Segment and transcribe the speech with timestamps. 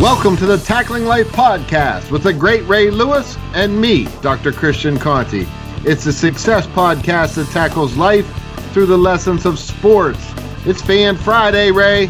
[0.00, 4.52] Welcome to the Tackling Life podcast with the great Ray Lewis and me, Dr.
[4.52, 5.44] Christian Conti.
[5.78, 8.24] It's a success podcast that tackles life
[8.72, 10.20] through the lessons of sports.
[10.64, 12.08] It's Fan Friday, Ray.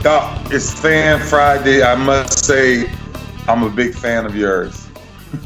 [0.00, 1.82] Doc, it's Fan Friday.
[1.82, 2.88] I must say,
[3.48, 4.88] I'm a big fan of yours.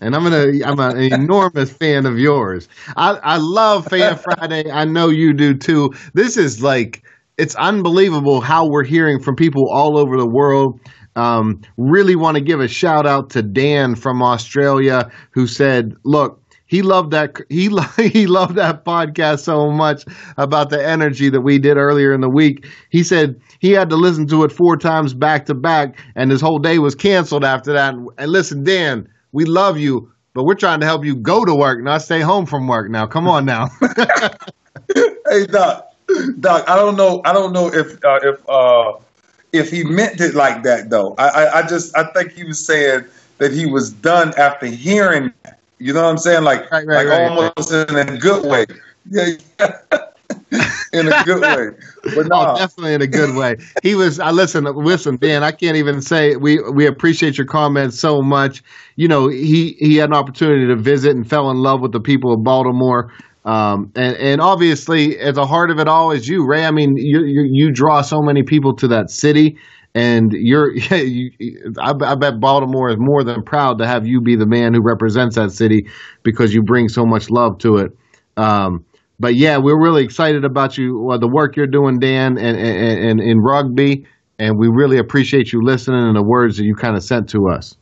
[0.00, 2.66] and I'm gonna I'm an enormous fan of yours.
[2.96, 4.70] I, I love Fan Friday.
[4.70, 5.92] I know you do too.
[6.14, 7.02] This is like
[7.40, 10.80] it's unbelievable how we're hearing from people all over the world.
[11.16, 16.40] Um, really want to give a shout out to Dan from Australia who said, "Look,
[16.66, 17.68] he loved that he
[18.08, 20.04] he loved that podcast so much
[20.36, 22.66] about the energy that we did earlier in the week.
[22.90, 26.40] He said he had to listen to it four times back to back, and his
[26.40, 27.94] whole day was canceled after that.
[28.18, 31.82] And listen, Dan, we love you, but we're trying to help you go to work,
[31.82, 32.90] not stay home from work.
[32.90, 33.68] Now, come on now.
[34.94, 35.89] hey, Doc.
[36.40, 37.22] Doc, I don't know.
[37.24, 38.92] I don't know if uh, if uh,
[39.52, 41.14] if he meant it like that though.
[41.18, 43.04] I, I, I just I think he was saying
[43.38, 45.32] that he was done after hearing.
[45.78, 46.44] You know what I'm saying?
[46.44, 48.66] Like right, right, like right, almost in a good way.
[49.10, 49.36] Yeah.
[50.92, 51.76] in a good way.
[52.14, 53.56] But no, oh, definitely in a good way.
[53.82, 54.20] He was.
[54.20, 54.64] I listen.
[54.64, 55.42] Listen, Dan.
[55.42, 58.62] I can't even say we we appreciate your comments so much.
[58.96, 62.00] You know, he he had an opportunity to visit and fell in love with the
[62.00, 63.12] people of Baltimore.
[63.50, 66.64] Um, and, and obviously, at the heart of it all is you, Ray.
[66.64, 69.58] I mean, you, you, you draw so many people to that city,
[69.92, 71.32] and you're, you,
[71.80, 74.80] I, I, bet Baltimore is more than proud to have you be the man who
[74.80, 75.84] represents that city
[76.22, 77.90] because you bring so much love to it.
[78.36, 78.84] Um,
[79.18, 83.20] but yeah, we're really excited about you, uh, the work you're doing, Dan, and, and,
[83.20, 84.06] in rugby,
[84.38, 87.48] and we really appreciate you listening and the words that you kind of sent to
[87.48, 87.76] us.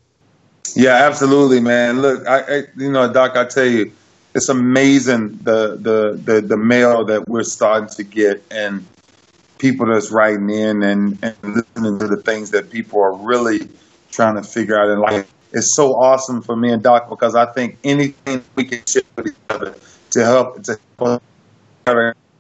[0.75, 2.01] Yeah, absolutely, man.
[2.01, 3.93] Look, I, I you know, Doc, I tell you
[4.39, 8.87] it's amazing the, the the the mail that we're starting to get and
[9.59, 13.69] people that's writing in and, and listening to the things that people are really
[14.13, 15.29] trying to figure out in life.
[15.53, 19.27] It's so awesome for me and Doc because I think anything we can share with
[19.27, 19.75] each other
[20.13, 20.79] to help to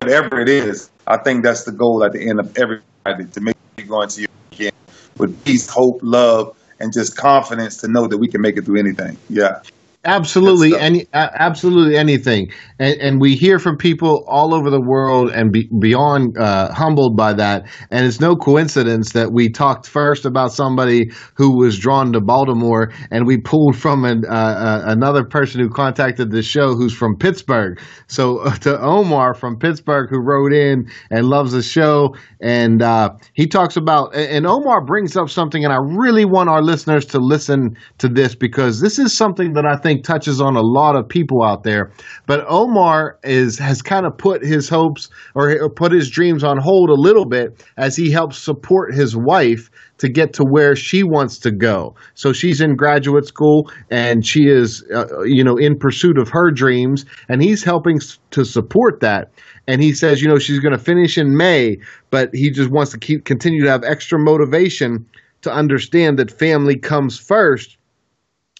[0.00, 3.56] whatever it is, I think that's the goal at the end of everybody to make
[3.76, 4.76] you go into your weekend
[5.16, 8.78] with peace, hope, love, and just confidence to know that we can make it through
[8.78, 9.16] anything.
[9.28, 9.62] Yeah.
[10.04, 15.50] Absolutely, any absolutely anything, and, and, we hear from people all over the world and
[15.50, 17.64] be, beyond uh, humbled by that.
[17.90, 22.92] And it's no coincidence that we talked first about somebody who was drawn to Baltimore,
[23.10, 27.16] and we pulled from an, uh, uh, another person who contacted the show who's from
[27.16, 27.80] Pittsburgh.
[28.06, 33.48] So to Omar from Pittsburgh who wrote in and loves the show, and uh, he
[33.48, 37.76] talks about and Omar brings up something, and I really want our listeners to listen
[37.98, 41.08] to this because this is something that I think think touches on a lot of
[41.08, 41.90] people out there.
[42.26, 46.90] But Omar is has kind of put his hopes or put his dreams on hold
[46.90, 51.38] a little bit as he helps support his wife to get to where she wants
[51.38, 51.94] to go.
[52.14, 56.52] So she's in graduate school and she is, uh, you know, in pursuit of her
[56.52, 57.98] dreams, and he's helping
[58.30, 59.32] to support that.
[59.66, 61.78] And he says, you know, she's going to finish in May,
[62.10, 65.04] but he just wants to keep continue to have extra motivation
[65.42, 67.77] to understand that family comes first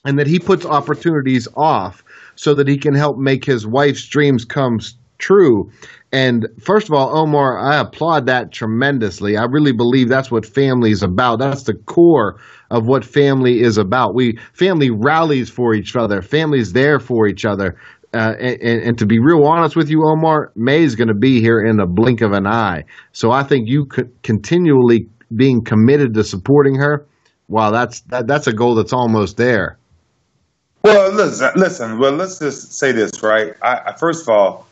[0.04, 2.04] and that he puts opportunities off
[2.36, 4.78] so that he can help make his wife's dreams come
[5.18, 5.70] true.
[6.12, 9.36] And first of all, Omar, I applaud that tremendously.
[9.36, 11.40] I really believe that's what family is about.
[11.40, 14.14] That's the core of what family is about.
[14.14, 16.22] We family rallies for each other.
[16.22, 17.76] Family's there for each other.
[18.14, 21.42] Uh, and, and, to be real honest with you, Omar, May is going to be
[21.42, 22.84] here in a blink of an eye.
[23.12, 25.06] So I think you could continually
[25.36, 27.06] being committed to supporting her.
[27.48, 29.78] Wow, that's that, that's a goal that's almost there.
[30.88, 31.98] Well, listen, listen.
[31.98, 33.52] Well, let's just say this, right?
[33.60, 34.66] I, I, first of all,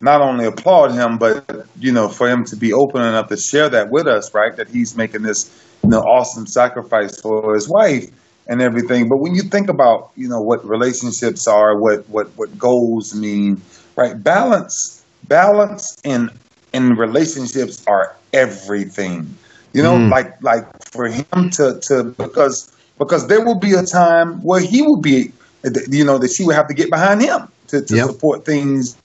[0.00, 3.68] not only applaud him, but you know, for him to be open enough to share
[3.70, 4.54] that with us, right?
[4.54, 5.50] That he's making this,
[5.82, 8.08] you know, awesome sacrifice for his wife
[8.46, 9.08] and everything.
[9.08, 13.60] But when you think about, you know, what relationships are, what what what goals mean,
[13.96, 14.22] right?
[14.22, 16.30] Balance, balance in
[16.72, 19.36] in relationships are everything.
[19.72, 20.08] You know, mm.
[20.08, 24.82] like like for him to to because because there will be a time where he
[24.82, 25.32] will be
[25.88, 28.06] you know, that she would have to get behind him to, to yep.
[28.06, 28.96] support things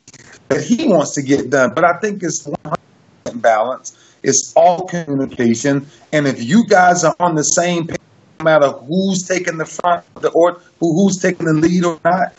[0.50, 1.74] that he wants to get done.
[1.74, 3.98] But I think it's 100% balance.
[4.24, 5.88] It's all communication.
[6.12, 8.00] And if you guys are on the same page,
[8.40, 12.34] no matter who's taking the front the or who's taking the lead or not,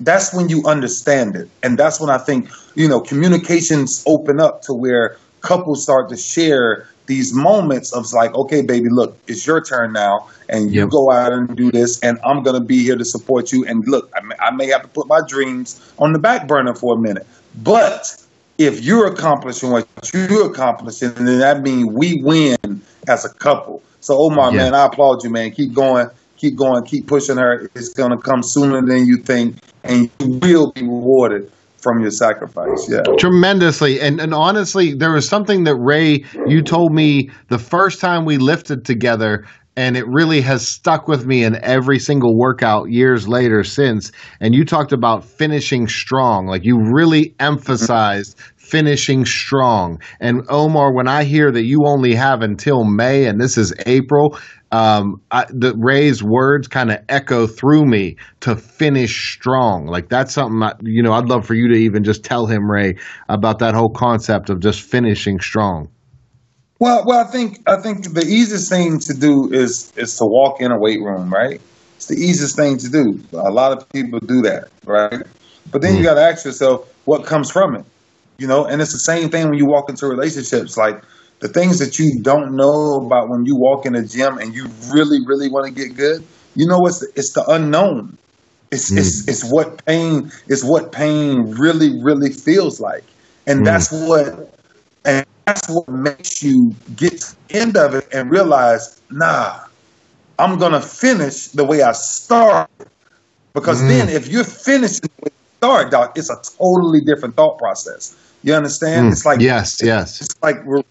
[0.00, 1.48] that's when you understand it.
[1.62, 6.16] And that's when I think, you know, communications open up to where couples start to
[6.16, 10.90] share these moments of like, okay, baby, look, it's your turn now, and you yep.
[10.90, 13.64] go out and do this, and I'm gonna be here to support you.
[13.66, 16.74] And look, I may, I may have to put my dreams on the back burner
[16.74, 17.26] for a minute,
[17.62, 18.16] but
[18.58, 22.56] if you're accomplishing what you're accomplishing, then that means we win
[23.08, 23.82] as a couple.
[24.00, 24.58] So oh Omar, yeah.
[24.58, 25.50] man, I applaud you, man.
[25.50, 27.70] Keep going, keep going, keep pushing her.
[27.74, 31.50] It's gonna come sooner than you think, and you will be rewarded
[31.82, 32.88] from your sacrifice.
[32.88, 33.02] Yeah.
[33.18, 34.00] Tremendously.
[34.00, 38.38] And and honestly, there was something that Ray you told me the first time we
[38.38, 39.44] lifted together
[39.76, 44.54] and it really has stuck with me in every single workout years later since and
[44.54, 51.24] you talked about finishing strong like you really emphasized finishing strong and omar when i
[51.24, 54.38] hear that you only have until may and this is april
[54.72, 59.86] um, I, the Ray's words kind of echo through me to finish strong.
[59.86, 61.12] Like that's something I, you know.
[61.12, 62.96] I'd love for you to even just tell him, Ray,
[63.28, 65.88] about that whole concept of just finishing strong.
[66.78, 70.60] Well, well, I think I think the easiest thing to do is is to walk
[70.60, 71.60] in a weight room, right?
[71.96, 73.22] It's the easiest thing to do.
[73.32, 75.22] A lot of people do that, right?
[75.70, 75.98] But then mm.
[75.98, 77.84] you got to ask yourself what comes from it,
[78.38, 78.64] you know.
[78.64, 80.78] And it's the same thing when you walk into relationships.
[80.78, 81.02] Like
[81.42, 84.68] the things that you don't know about when you walk in a gym and you
[84.94, 86.24] really, really want to get good,
[86.54, 88.16] you know what's it's the unknown.
[88.70, 88.98] It's, mm.
[88.98, 93.02] it's it's what pain is what pain really, really feels like.
[93.48, 93.64] And mm.
[93.64, 94.56] that's what
[95.04, 99.58] and that's what makes you get to the end of it and realize, nah,
[100.38, 102.86] I'm gonna finish the way I started.
[103.52, 103.88] Because mm.
[103.88, 108.16] then if you're finishing the way you start, Doc, it's a totally different thought process.
[108.44, 109.08] You understand?
[109.08, 109.12] Mm.
[109.12, 110.20] It's like yes, yes.
[110.20, 110.82] It's like we're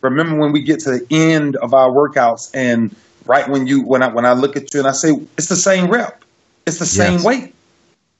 [0.00, 2.94] remember when we get to the end of our workouts and
[3.26, 5.56] right when you when I when I look at you and I say it's the
[5.56, 6.24] same rep,
[6.66, 7.24] it's the same yes.
[7.24, 7.54] weight.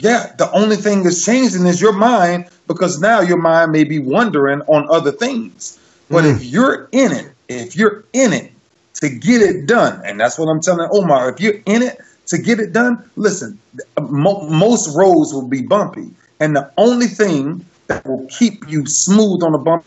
[0.01, 3.99] Yeah, the only thing that's changing is your mind because now your mind may be
[3.99, 5.79] wondering on other things.
[6.09, 6.37] But mm.
[6.37, 8.53] if you're in it, if you're in it
[8.95, 12.39] to get it done, and that's what I'm telling Omar, if you're in it to
[12.39, 13.59] get it done, listen,
[14.01, 19.43] mo- most roads will be bumpy, and the only thing that will keep you smooth
[19.43, 19.85] on the bump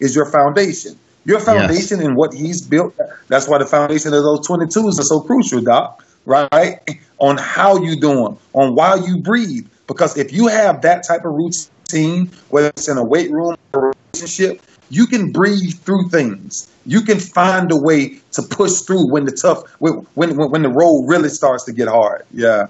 [0.00, 0.98] is your foundation.
[1.24, 2.06] Your foundation yes.
[2.06, 2.98] and what he's built.
[3.28, 6.80] That's why the foundation of those 22s are so crucial, Doc, right?
[7.18, 9.68] On how you doing, on why you breathe.
[9.86, 13.94] Because if you have that type of routine, whether it's in a weight room or
[14.12, 16.70] relationship, you can breathe through things.
[16.84, 20.68] You can find a way to push through when the tough, when when, when the
[20.68, 22.26] road really starts to get hard.
[22.32, 22.66] Yeah.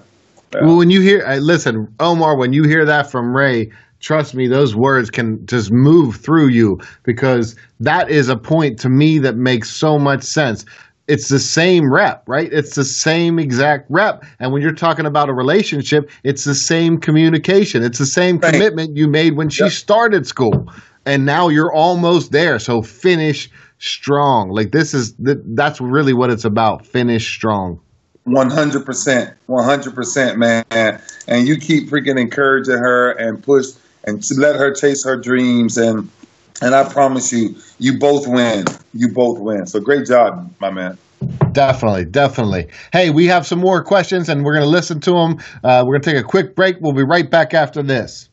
[0.53, 0.61] yeah.
[0.61, 3.71] Well, when you hear, listen, Omar, when you hear that from Ray,
[4.03, 8.89] trust me, those words can just move through you because that is a point to
[8.89, 10.65] me that makes so much sense.
[11.07, 12.51] It's the same rep, right?
[12.53, 14.23] It's the same exact rep.
[14.39, 17.83] And when you're talking about a relationship, it's the same communication.
[17.83, 18.53] It's the same right.
[18.53, 19.73] commitment you made when she yep.
[19.73, 20.71] started school.
[21.05, 22.59] And now you're almost there.
[22.59, 24.49] So finish strong.
[24.49, 26.85] Like this is that's really what it's about.
[26.85, 27.81] Finish strong.
[28.23, 30.63] One hundred percent, one hundred percent, man.
[30.71, 33.71] And you keep freaking encouraging her and push
[34.05, 36.09] and to let her chase her dreams and
[36.61, 38.65] and I promise you, you both win.
[38.93, 39.65] You both win.
[39.65, 40.97] So great job, my man.
[41.51, 42.67] Definitely, definitely.
[42.91, 45.39] Hey, we have some more questions, and we're going to listen to them.
[45.63, 46.77] Uh, we're going to take a quick break.
[46.79, 48.29] We'll be right back after this.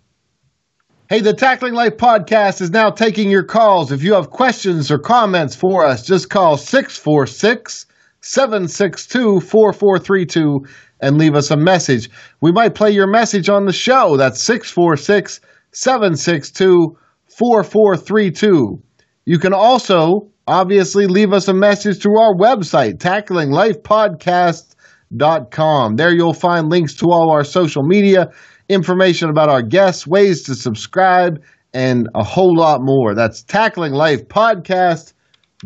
[1.09, 3.91] Hey, the Tackling Life podcast is now taking your calls.
[3.91, 7.87] If you have questions or comments for us, just call 646
[8.21, 10.67] 762 4432
[11.01, 12.11] and leave us a message.
[12.41, 14.17] We might play your message on the show.
[14.17, 15.41] That's 646
[15.73, 18.83] 762 4432.
[19.25, 25.97] You can also obviously leave us a message through our website, tacklinglifepodcast.com.
[25.97, 28.29] There you'll find links to all our social media,
[28.69, 33.15] information about our guests, ways to subscribe, and a whole lot more.
[33.15, 35.15] That's Tackling Life Podcast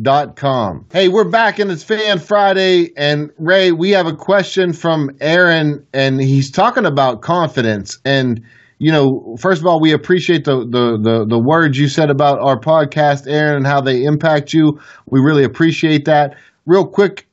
[0.02, 0.86] Dot com.
[0.92, 2.90] Hey, we're back and it's Fan Friday.
[2.96, 7.96] And Ray, we have a question from Aaron, and he's talking about confidence.
[8.04, 8.42] And
[8.78, 12.38] you know, first of all, we appreciate the, the the the words you said about
[12.40, 14.78] our podcast, Aaron, and how they impact you.
[15.06, 16.36] We really appreciate that.
[16.66, 17.26] Real quick,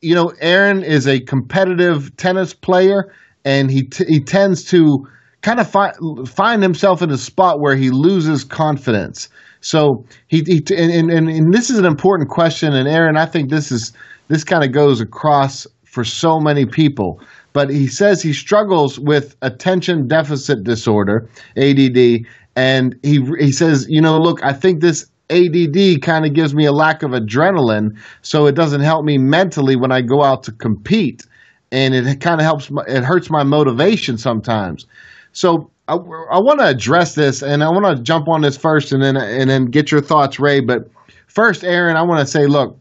[0.00, 3.12] you know, Aaron is a competitive tennis player,
[3.44, 5.06] and he t- he tends to
[5.42, 5.94] kind of find
[6.28, 9.28] find himself in a spot where he loses confidence.
[9.60, 13.50] So he, he and, and, and this is an important question, and Aaron, I think
[13.50, 13.92] this is
[14.28, 17.20] this kind of goes across for so many people.
[17.52, 24.00] But he says he struggles with attention deficit disorder, ADD, and he he says, you
[24.00, 28.46] know, look, I think this ADD kind of gives me a lack of adrenaline, so
[28.46, 31.26] it doesn't help me mentally when I go out to compete,
[31.70, 32.70] and it kind of helps.
[32.86, 34.86] It hurts my motivation sometimes.
[35.32, 38.92] So I, I want to address this, and I want to jump on this first,
[38.92, 40.60] and then and then get your thoughts, Ray.
[40.60, 40.90] But
[41.28, 42.78] first, Aaron, I want to say, look,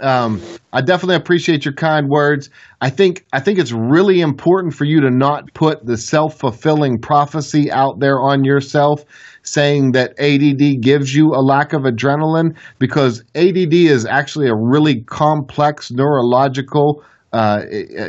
[0.00, 0.40] um,
[0.72, 2.50] I definitely appreciate your kind words.
[2.80, 6.98] I think I think it's really important for you to not put the self fulfilling
[6.98, 9.04] prophecy out there on yourself,
[9.42, 15.02] saying that ADD gives you a lack of adrenaline, because ADD is actually a really
[15.02, 17.02] complex neurological,
[17.32, 17.62] uh,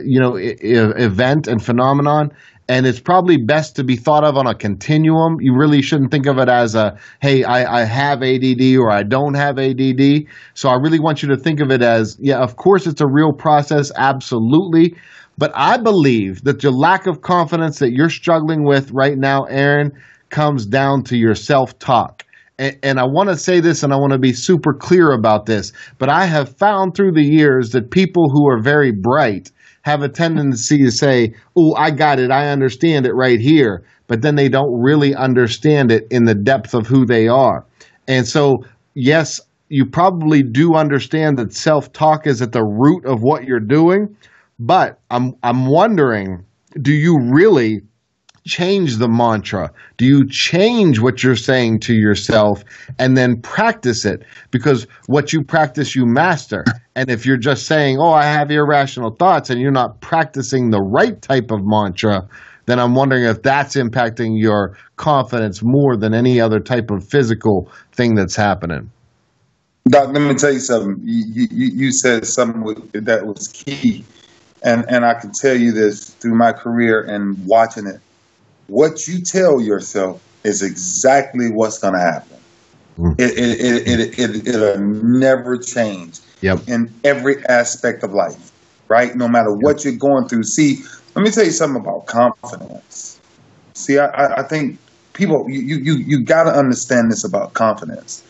[0.03, 2.29] you know, event and phenomenon
[2.69, 5.37] and it's probably best to be thought of on a continuum.
[5.41, 9.01] You really shouldn't think of it as a, hey, I, I, have ADD or I
[9.01, 10.27] don't have ADD.
[10.53, 13.07] So I really want you to think of it as, yeah, of course it's a
[13.07, 14.95] real process, absolutely.
[15.35, 19.91] But I believe that the lack of confidence that you're struggling with right now, Aaron,
[20.29, 22.23] comes down to your self talk.
[22.59, 25.47] And, and I want to say this and I want to be super clear about
[25.47, 29.51] this, but I have found through the years that people who are very bright
[29.83, 32.31] have a tendency to say, Oh, I got it.
[32.31, 33.83] I understand it right here.
[34.07, 37.63] But then they don't really understand it in the depth of who they are.
[38.07, 43.21] And so, yes, you probably do understand that self talk is at the root of
[43.21, 44.15] what you're doing.
[44.59, 46.43] But I'm, I'm wondering,
[46.81, 47.81] do you really
[48.45, 49.71] change the mantra?
[49.97, 52.63] Do you change what you're saying to yourself
[52.97, 54.23] and then practice it?
[54.51, 56.63] Because what you practice, you master.
[56.95, 60.81] And if you're just saying, oh, I have irrational thoughts, and you're not practicing the
[60.81, 62.27] right type of mantra,
[62.65, 67.71] then I'm wondering if that's impacting your confidence more than any other type of physical
[67.93, 68.91] thing that's happening.
[69.87, 71.01] Doc, let me tell you something.
[71.03, 74.03] You, you, you said something that was key.
[74.61, 78.01] And, and I can tell you this through my career and watching it
[78.69, 82.37] what you tell yourself is exactly what's going to happen.
[82.97, 83.19] Mm.
[83.19, 86.59] It, it, it, it, it, will never change yep.
[86.67, 88.51] in every aspect of life,
[88.87, 89.15] right?
[89.15, 89.59] No matter yep.
[89.61, 90.43] what you're going through.
[90.43, 90.83] See,
[91.15, 93.19] let me tell you something about confidence.
[93.73, 94.77] See, I, I think
[95.13, 98.23] people, you, you, you got to understand this about confidence.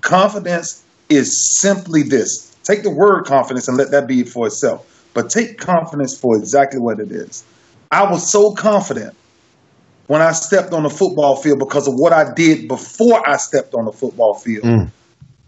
[0.00, 2.56] Confidence is simply this.
[2.64, 5.04] Take the word confidence and let that be for itself.
[5.14, 7.44] But take confidence for exactly what it is.
[7.92, 9.16] I was so confident
[10.06, 13.74] when I stepped on the football field because of what I did before I stepped
[13.74, 14.64] on the football field.
[14.64, 14.90] Mm.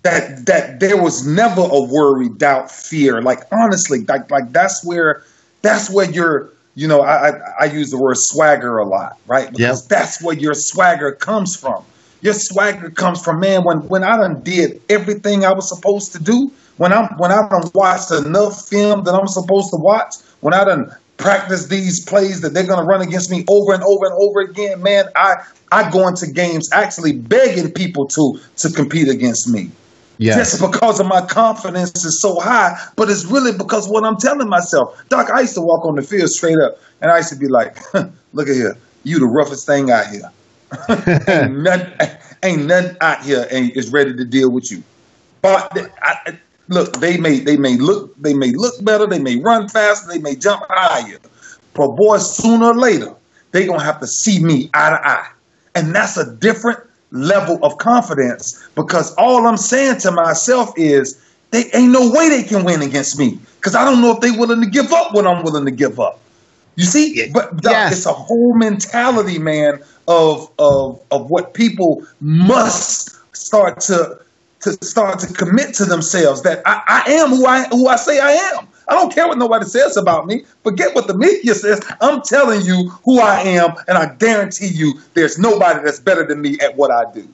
[0.03, 3.21] That that there was never a worry, doubt, fear.
[3.21, 5.23] Like honestly, like like that's where
[5.63, 9.51] that's where your you know I I, I use the word swagger a lot, right?
[9.51, 9.89] Because yep.
[9.89, 11.85] that's where your swagger comes from.
[12.21, 16.23] Your swagger comes from man when when I done did everything I was supposed to
[16.23, 16.53] do.
[16.77, 20.15] When I'm when I done watched enough film that I'm supposed to watch.
[20.41, 23.83] When I done practice these plays that they're going to run against me over and
[23.83, 25.37] over and over again, man, I
[25.71, 29.71] I go into games actually begging people to to compete against me.
[30.17, 30.37] Yes.
[30.37, 34.49] Just because of my confidence is so high, but it's really because what I'm telling
[34.49, 35.01] myself.
[35.09, 37.47] Doc, I used to walk on the field straight up, and I used to be
[37.47, 37.77] like,
[38.33, 40.31] "Look at here, you the roughest thing out here.
[41.29, 44.83] ain't, nothing, ain't nothing out here and is ready to deal with you."
[45.41, 45.71] But
[46.03, 50.09] I, look, they may they may look they may look better, they may run faster,
[50.09, 51.19] they may jump higher.
[51.75, 53.15] But boy, sooner or later,
[53.53, 55.31] they're gonna have to see me eye to eye.
[55.75, 61.71] And that's a different level of confidence because all I'm saying to myself is they
[61.73, 63.39] ain't no way they can win against me.
[63.57, 65.99] Because I don't know if they're willing to give up what I'm willing to give
[65.99, 66.21] up.
[66.77, 67.93] You see, but yes.
[67.93, 74.21] it's a whole mentality, man, of of of what people must start to
[74.61, 78.19] to start to commit to themselves that I, I am who I who I say
[78.19, 78.67] I am.
[78.89, 80.45] I don't care what nobody says about me.
[80.65, 81.81] Forget what the media says.
[82.01, 86.41] I'm telling you who I am, and I guarantee you there's nobody that's better than
[86.41, 87.29] me at what I do.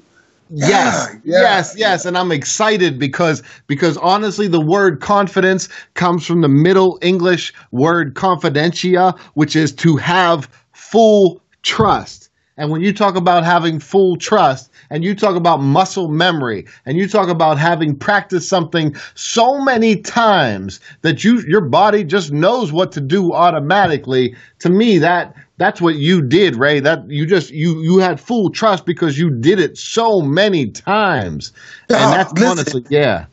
[0.51, 1.91] Yes, yeah, yes, yeah.
[1.91, 7.55] yes, and I'm excited because because honestly, the word confidence comes from the Middle English
[7.71, 12.24] word confidentia, which is to have full trust.
[12.57, 16.97] And when you talk about having full trust, and you talk about muscle memory and
[16.97, 22.73] you talk about having practiced something so many times that you your body just knows
[22.73, 26.81] what to do automatically to me that that's what you did ray.
[26.81, 31.53] That you just you you had full trust because you did it so many times.
[31.89, 33.27] And that's listen, honestly yeah.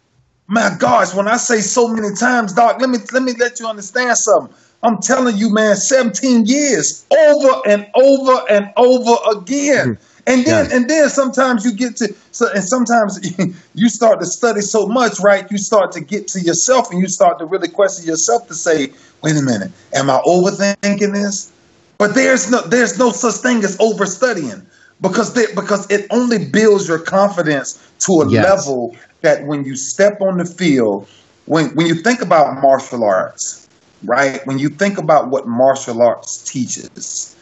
[0.48, 3.68] My gosh when i say so many times doc let me let me let you
[3.68, 9.96] understand something I'm telling you, man, 17 years over and over and over again.
[9.96, 10.04] Mm-hmm.
[10.28, 10.74] And then yes.
[10.74, 13.20] and then sometimes you get to so and sometimes
[13.74, 15.50] you start to study so much, right?
[15.50, 18.92] You start to get to yourself and you start to really question yourself to say,
[19.24, 21.52] wait a minute, am I overthinking this?
[21.98, 24.66] But there's no there's no such thing as overstudying
[25.02, 28.46] because they, because it only builds your confidence to a yes.
[28.46, 31.10] level that when you step on the field,
[31.46, 33.61] when when you think about martial arts,
[34.04, 34.46] right?
[34.46, 37.36] When you think about what martial arts teaches,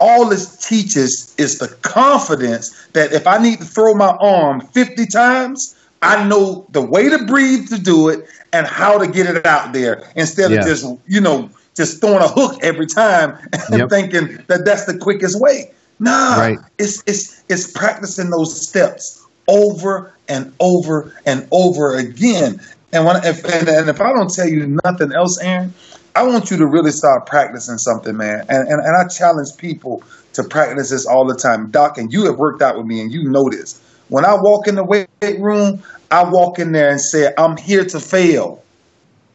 [0.00, 5.06] all it teaches is the confidence that if I need to throw my arm 50
[5.06, 9.44] times, I know the way to breathe to do it and how to get it
[9.44, 10.64] out there instead yes.
[10.64, 13.90] of just, you know, just throwing a hook every time and yep.
[13.90, 15.72] thinking that that's the quickest way.
[16.00, 16.58] Nah, right.
[16.78, 22.60] it's it's it's practicing those steps over and over and over again.
[22.92, 25.74] And when if and, and if I don't tell you nothing else, Aaron,
[26.18, 28.40] I want you to really start practicing something, man.
[28.48, 31.96] And, and and I challenge people to practice this all the time, Doc.
[31.96, 33.80] And you have worked out with me, and you know this.
[34.08, 35.08] When I walk in the weight
[35.38, 38.64] room, I walk in there and say, "I'm here to fail."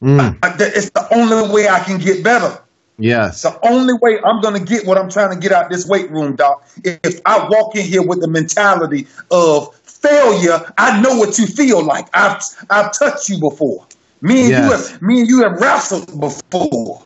[0.01, 0.37] Mm.
[0.59, 2.59] It's the only way I can get better.
[2.97, 3.43] Yes.
[3.43, 6.11] The only way I'm going to get what I'm trying to get out this weight
[6.11, 11.39] room, doc, if I walk in here with the mentality of failure, I know what
[11.39, 12.09] you feel like.
[12.13, 13.87] I've I've touched you before.
[14.23, 14.63] Me and yes.
[14.63, 17.03] you have me and you have wrestled before.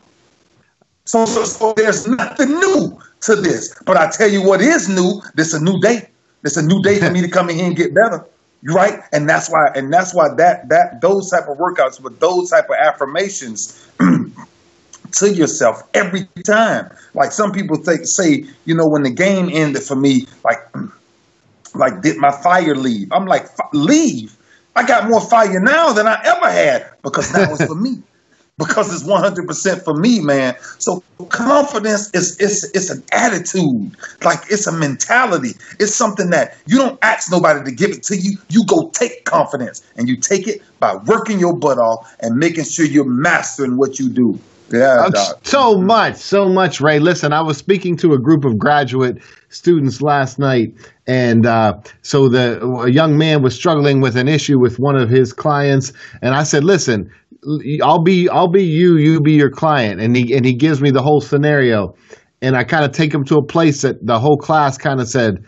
[1.04, 3.74] So, so, so there's nothing new to this.
[3.84, 6.08] But I tell you what is new, this a new day.
[6.44, 8.24] It's a new day for me to come in here and get better
[8.62, 12.18] You right and that's why and that's why that that those type of workouts with
[12.20, 13.86] those type of affirmations
[15.12, 19.82] to yourself every time like some people think say you know when the game ended
[19.82, 20.58] for me like
[21.74, 24.36] like did my fire leave i'm like leave
[24.76, 28.02] i got more fire now than i ever had because that was for me
[28.58, 30.56] because it's 100% for me, man.
[30.78, 35.52] So confidence is it's it's an attitude, like it's a mentality.
[35.78, 38.36] It's something that you don't ask nobody to give it to you.
[38.48, 42.64] You go take confidence, and you take it by working your butt off and making
[42.64, 44.38] sure you're mastering what you do.
[44.70, 45.08] Yeah,
[45.44, 46.98] so much, so much, Ray.
[46.98, 49.16] Listen, I was speaking to a group of graduate
[49.48, 50.74] students last night,
[51.08, 51.72] and uh,
[52.02, 55.92] so the a young man was struggling with an issue with one of his clients,
[56.22, 57.10] and I said, "Listen,
[57.82, 60.90] I'll be I'll be you, you be your client, and he and he gives me
[60.90, 61.94] the whole scenario,
[62.42, 65.08] and I kind of take him to a place that the whole class kind of
[65.08, 65.38] said,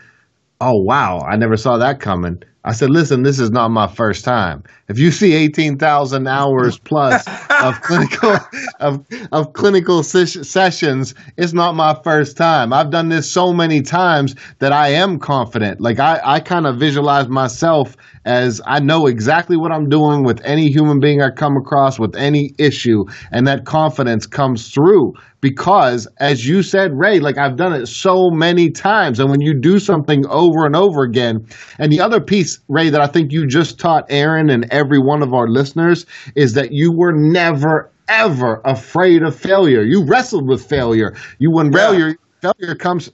[0.59, 4.23] "Oh wow, I never saw that coming." I said, "Listen, this is not my first
[4.23, 4.63] time.
[4.87, 7.25] If you see eighteen thousand hours plus
[7.63, 8.37] of clinical
[8.79, 12.71] of of clinical ses- sessions, it's not my first time.
[12.71, 15.81] I've done this so many times that I am confident.
[15.81, 17.95] Like I I kind of visualize myself."
[18.25, 22.15] as I know exactly what I'm doing with any human being I come across with
[22.15, 23.05] any issue.
[23.31, 28.29] And that confidence comes through because, as you said, Ray, like I've done it so
[28.29, 29.19] many times.
[29.19, 31.45] And when you do something over and over again,
[31.79, 35.21] and the other piece, Ray, that I think you just taught Aaron and every one
[35.21, 39.83] of our listeners is that you were never, ever afraid of failure.
[39.83, 41.15] You wrestled with failure.
[41.39, 41.79] You, when yeah.
[41.79, 43.11] failure, failure comes,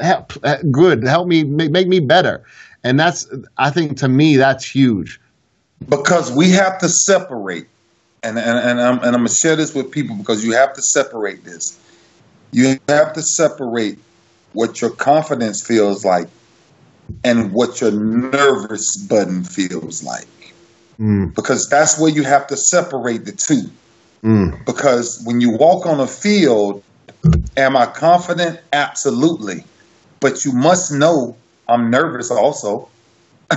[0.00, 0.32] help,
[0.70, 2.44] good, help me, make me better.
[2.84, 3.26] And that's,
[3.58, 5.20] I think to me, that's huge.
[5.88, 7.66] Because we have to separate,
[8.22, 10.72] and, and, and, I'm, and I'm going to share this with people because you have
[10.74, 11.78] to separate this.
[12.52, 13.98] You have to separate
[14.52, 16.28] what your confidence feels like
[17.24, 20.54] and what your nervous button feels like.
[20.98, 21.34] Mm.
[21.34, 23.70] Because that's where you have to separate the two.
[24.22, 24.64] Mm.
[24.64, 26.82] Because when you walk on a field,
[27.56, 28.60] am I confident?
[28.72, 29.64] Absolutely.
[30.20, 31.36] But you must know
[31.68, 32.88] I'm nervous also.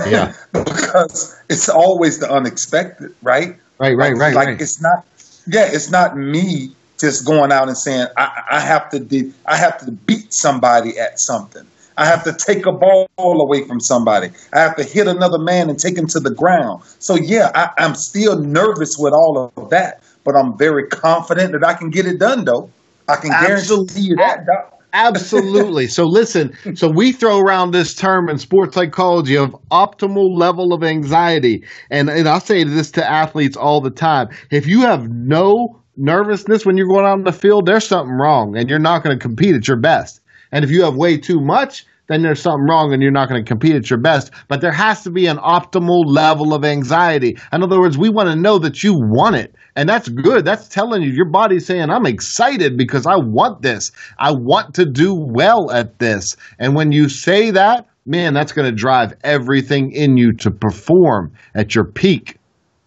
[0.06, 0.34] Yeah.
[0.52, 3.56] because it's always the unexpected, right?
[3.78, 4.34] Right, right, like, right.
[4.34, 4.60] Like right.
[4.60, 5.04] it's not
[5.46, 9.56] yeah, it's not me just going out and saying I, I have to de- I
[9.56, 11.66] have to beat somebody at something.
[12.00, 14.30] I have to take a ball away from somebody.
[14.54, 16.82] I have to hit another man and take him to the ground.
[16.98, 21.62] So yeah, I, I'm still nervous with all of that, but I'm very confident that
[21.62, 22.70] I can get it done though.
[23.06, 23.86] I can Absolutely.
[23.86, 24.46] guarantee you that.
[24.46, 24.82] Doc.
[24.94, 25.86] Absolutely.
[25.88, 30.82] so listen, so we throw around this term in sports psychology of optimal level of
[30.82, 31.62] anxiety.
[31.90, 34.30] And and I say this to athletes all the time.
[34.50, 38.56] If you have no nervousness when you're going out on the field, there's something wrong
[38.56, 40.22] and you're not going to compete at your best.
[40.50, 43.42] And if you have way too much, then there's something wrong and you're not going
[43.42, 44.32] to compete at your best.
[44.48, 47.38] But there has to be an optimal level of anxiety.
[47.52, 49.54] In other words, we want to know that you want it.
[49.76, 50.44] And that's good.
[50.44, 53.92] That's telling you your body's saying, I'm excited because I want this.
[54.18, 56.36] I want to do well at this.
[56.58, 61.32] And when you say that, man, that's going to drive everything in you to perform
[61.54, 62.36] at your peak.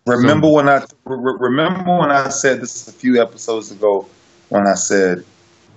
[0.05, 4.05] Remember so, when I remember when I said this a few episodes ago
[4.49, 5.23] when I said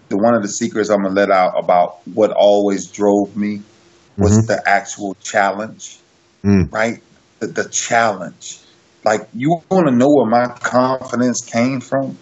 [0.09, 3.63] the one of the secrets I'm gonna let out about what always drove me
[4.17, 4.47] was mm-hmm.
[4.47, 5.99] the actual challenge,
[6.45, 6.73] mm.
[6.73, 7.03] right?
[7.41, 8.59] The, the challenge.
[9.05, 12.19] Like, you want to know where my confidence came from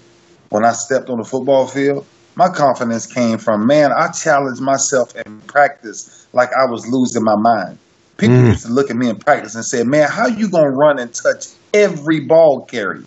[0.50, 2.06] when I stepped on the football field?
[2.36, 7.36] My confidence came from, man, I challenged myself in practice like I was losing my
[7.36, 7.78] mind.
[8.16, 8.48] People mm.
[8.48, 11.12] used to look at me in practice and say, "Man, how you gonna run and
[11.12, 13.04] touch every ball carrier?"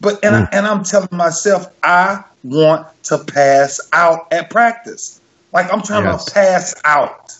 [0.00, 0.48] But and, mm.
[0.52, 5.20] I, and I'm telling myself, I want to pass out at practice.
[5.52, 6.24] Like I'm trying yes.
[6.24, 7.34] to pass out.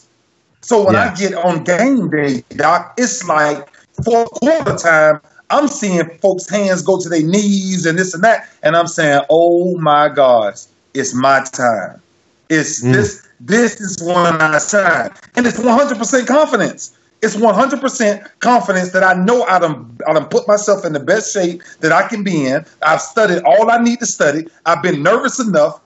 [0.61, 0.97] So when.
[0.97, 3.69] I get on game day, Doc, it's like
[4.05, 5.21] fourth quarter time.
[5.51, 9.23] I'm seeing folks' hands go to their knees and this and that, and I'm saying,
[9.31, 12.03] "Oh my gosh, it's my time.
[12.51, 12.93] It's mm.
[12.93, 13.27] this.
[13.41, 16.98] This is when I shine, and it's 100% confidence.
[17.21, 21.33] It's 100% confidence that I know I done, I done put myself in the best
[21.33, 22.65] shape that I can be in.
[22.83, 24.47] I've studied all I need to study.
[24.67, 25.81] I've been nervous enough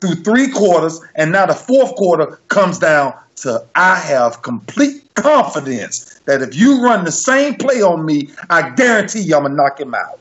[0.00, 6.20] through three quarters, and now the fourth quarter comes down to I have complete confidence
[6.26, 9.80] that if you run the same play on me, I guarantee you I'm gonna knock
[9.80, 10.20] him out.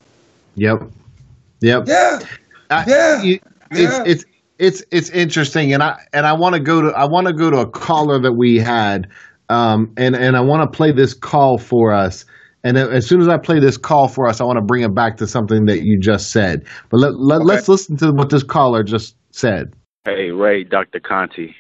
[0.56, 0.90] Yep.
[1.62, 1.84] Yep.
[1.88, 2.20] Yeah.
[2.70, 3.24] I, yeah.
[3.24, 4.04] It, yeah.
[4.06, 4.26] It's it's
[4.58, 7.50] it's it's interesting, and I and I want to go to I want to go
[7.50, 9.10] to a caller that we had
[9.50, 12.26] um, and and I want to play this call for us.
[12.64, 14.96] And as soon as I play this call for us, I want to bring it
[14.96, 16.66] back to something that you just said.
[16.90, 17.46] But let, let, okay.
[17.46, 19.76] let's listen to what this caller just said.
[20.04, 21.00] Hey, Ray, Dr.
[21.00, 21.56] Conti.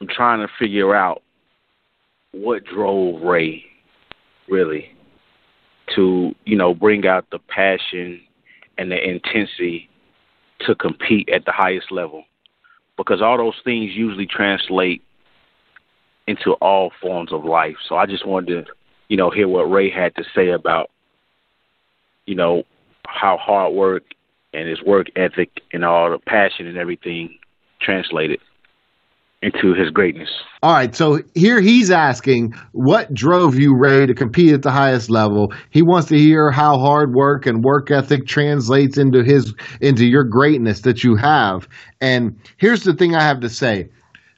[0.00, 1.22] I'm trying to figure out
[2.32, 3.64] what drove Ray
[4.48, 4.90] really
[5.94, 8.22] to, you know, bring out the passion
[8.78, 9.90] and the intensity
[10.60, 12.24] to compete at the highest level.
[12.96, 15.02] Because all those things usually translate
[16.26, 17.76] into all forms of life.
[17.88, 18.72] So I just wanted to,
[19.08, 20.90] you know, hear what Ray had to say about,
[22.26, 22.64] you know,
[23.06, 24.04] how hard work
[24.52, 27.38] and his work ethic and all the passion and everything
[27.80, 28.40] translated
[29.42, 30.28] into his greatness.
[30.62, 35.08] All right, so here he's asking what drove you, Ray, to compete at the highest
[35.08, 35.52] level.
[35.70, 40.24] He wants to hear how hard work and work ethic translates into his into your
[40.24, 41.66] greatness that you have.
[42.02, 43.88] And here's the thing I have to say.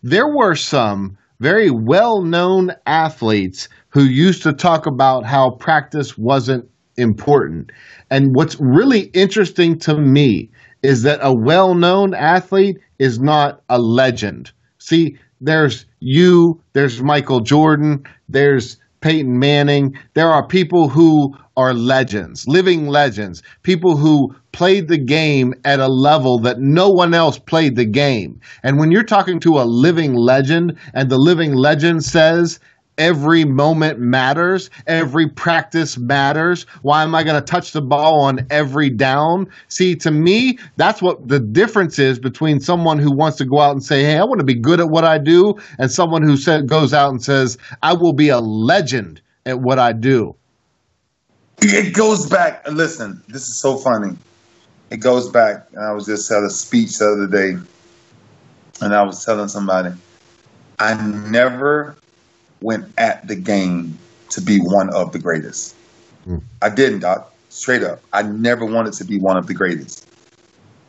[0.05, 6.65] There were some very well known athletes who used to talk about how practice wasn't
[6.97, 7.73] important.
[8.11, 10.51] And what's really interesting to me
[10.85, 14.53] is that a well known athlete is not a legend.
[14.79, 19.99] See, there's you, there's Michael Jordan, there's Peyton Manning.
[20.15, 25.89] There are people who are legends, living legends, people who played the game at a
[25.89, 28.41] level that no one else played the game.
[28.63, 32.59] And when you're talking to a living legend and the living legend says,
[32.99, 36.67] every moment matters, every practice matters.
[36.83, 39.47] Why am I going to touch the ball on every down?
[39.69, 43.73] See, to me, that's what the difference is between someone who wants to go out
[43.73, 46.37] and say, "Hey, I want to be good at what I do," and someone who
[46.67, 50.35] goes out and says, "I will be a legend at what I do."
[51.63, 52.69] It goes back.
[52.71, 54.17] Listen, this is so funny.
[54.91, 55.67] It goes back.
[55.73, 57.59] And I was just at a speech the other day,
[58.81, 59.91] and I was telling somebody,
[60.79, 61.97] I never
[62.61, 63.99] went at the game
[64.31, 65.77] to be one of the greatest.
[66.27, 66.43] Mm.
[66.61, 67.33] I didn't, Doc.
[67.49, 68.01] Straight up.
[68.13, 70.07] I never wanted to be one of the greatest.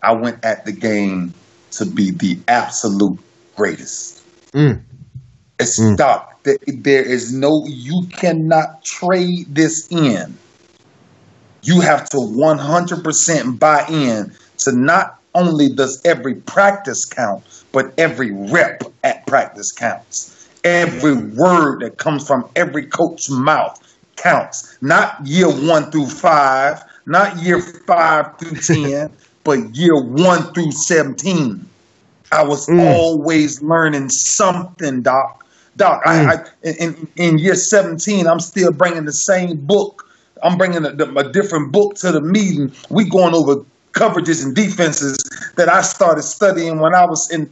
[0.02, 1.34] I went at the game
[1.72, 3.20] to be the absolute
[3.56, 4.24] greatest.
[4.52, 4.82] Mm.
[5.60, 5.98] It's mm.
[5.98, 6.42] Doc.
[6.44, 10.38] There is no, you cannot trade this in.
[11.64, 18.32] You have to 100% buy in to not only does every practice count, but every
[18.32, 20.48] rep at practice counts.
[20.64, 23.80] Every word that comes from every coach's mouth
[24.16, 24.78] counts.
[24.82, 29.12] Not year one through five, not year five through 10,
[29.44, 31.70] but year one through 17.
[32.32, 32.80] I was mm.
[32.80, 35.46] always learning something, Doc.
[35.76, 36.08] Doc, mm.
[36.08, 40.03] I, I in, in year 17, I'm still bringing the same book.
[40.42, 42.72] I'm bringing a, a different book to the meeting.
[42.90, 45.18] We going over coverages and defenses
[45.56, 47.50] that I started studying when I was in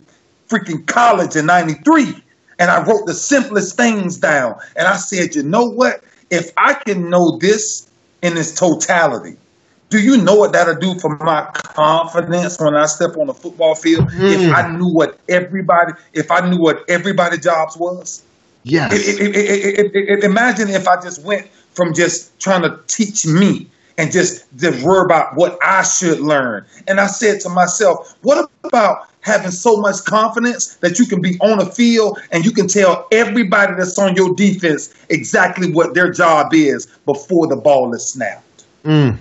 [0.50, 2.16] freaking college in 93
[2.60, 4.56] and I wrote the simplest things down.
[4.76, 6.04] And I said, you know what?
[6.30, 7.90] If I can know this
[8.22, 9.38] in its totality,
[9.90, 13.76] do you know what that'll do for my confidence when I step on the football
[13.76, 14.10] field?
[14.10, 14.50] Mm.
[14.50, 18.24] If I knew what everybody, if I knew what everybody jobs was.
[18.64, 18.94] Yes.
[18.94, 24.12] It, it, it, imagine if I just went from just trying to teach me and
[24.12, 26.66] just, just worry about what I should learn.
[26.88, 31.38] And I said to myself, what about having so much confidence that you can be
[31.40, 36.12] on a field and you can tell everybody that's on your defense exactly what their
[36.12, 38.66] job is before the ball is snapped.
[38.84, 39.20] Mm.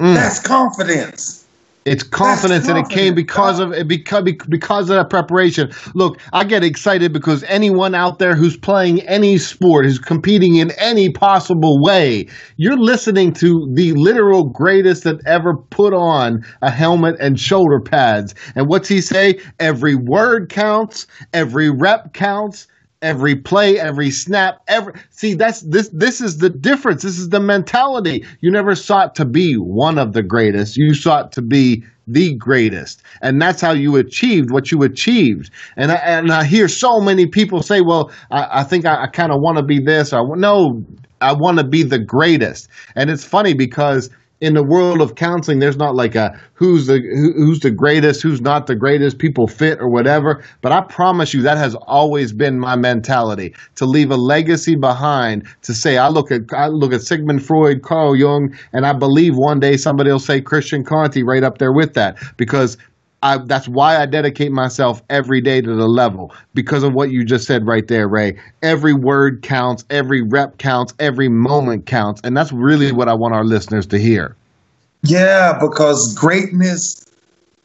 [0.00, 0.14] Mm.
[0.14, 1.41] That's confidence.
[1.84, 5.72] It's confidence, and it came because of it because because of that preparation.
[5.94, 10.70] Look, I get excited because anyone out there who's playing any sport, who's competing in
[10.72, 17.16] any possible way, you're listening to the literal greatest that ever put on a helmet
[17.18, 18.34] and shoulder pads.
[18.54, 19.40] And what's he say?
[19.58, 22.68] Every word counts, every rep counts,
[23.02, 27.02] every play, every snap, every see that's this this is the difference.
[27.02, 28.24] This is the mentality.
[28.40, 30.76] You never sought to be one of the greatest.
[30.76, 33.02] You sought to be the greatest.
[33.20, 35.50] And that's how you achieved what you achieved.
[35.76, 39.06] And I, and I hear so many people say, well, I, I think I, I
[39.06, 40.12] kind of want to be this.
[40.12, 40.84] Or no,
[41.20, 42.68] I want to be the greatest.
[42.96, 44.10] And it's funny because
[44.42, 48.22] in the world of counseling, there's not like a who's the who, who's the greatest,
[48.22, 50.44] who's not the greatest, people fit or whatever.
[50.62, 55.46] But I promise you, that has always been my mentality to leave a legacy behind.
[55.62, 59.34] To say I look at I look at Sigmund Freud, Carl Jung, and I believe
[59.36, 62.76] one day somebody will say Christian Conti right up there with that because
[63.22, 67.24] I, that's why I dedicate myself every day to the level because of what you
[67.24, 68.36] just said right there, Ray.
[68.62, 72.20] Every word counts, every rep counts, every moment counts.
[72.24, 74.34] And that's really what I want our listeners to hear.
[75.04, 77.06] Yeah, because greatness,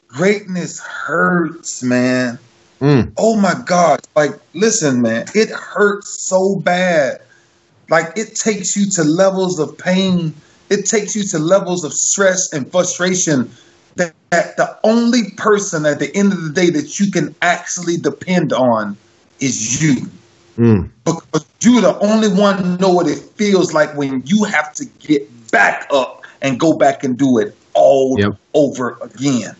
[0.07, 2.37] greatness hurts, man.
[2.79, 3.11] Mm.
[3.17, 4.01] Oh my God.
[4.15, 7.21] Like, listen, man, it hurts so bad.
[7.89, 10.35] Like, it takes you to levels of pain,
[10.69, 13.49] it takes you to levels of stress and frustration
[13.97, 17.97] that, that the only person at the end of the day that you can actually
[17.97, 18.97] depend on
[19.39, 20.07] is you.
[20.57, 20.89] Mm.
[21.03, 25.51] Because you're the only one know what it feels like when you have to get
[25.51, 28.31] back up and go back and do it all yep.
[28.53, 29.55] over again.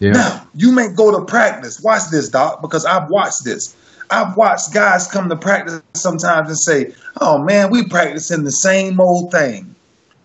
[0.00, 0.14] Yep.
[0.14, 1.80] Now, you may go to practice.
[1.80, 3.76] Watch this, Doc, because I've watched this.
[4.10, 9.00] I've watched guys come to practice sometimes and say, Oh man, we practicing the same
[9.00, 9.73] old thing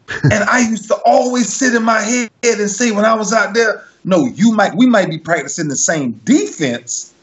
[0.24, 3.54] and I used to always sit in my head and say when I was out
[3.54, 7.14] there, no, you might we might be practicing the same defense,